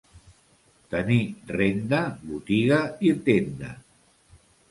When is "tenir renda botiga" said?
0.93-2.81